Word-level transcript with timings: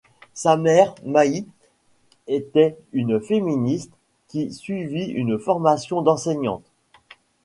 Sa 0.33 0.57
mère, 0.57 0.95
May, 1.03 1.45
était 2.25 2.75
une 2.91 3.21
féministe 3.21 3.91
qui 4.29 4.51
suivit 4.51 5.05
une 5.05 5.37
formation 5.37 6.01
d’enseignante. 6.01 6.65